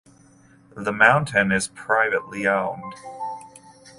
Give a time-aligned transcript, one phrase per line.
[0.75, 2.95] The mountain is privately owned.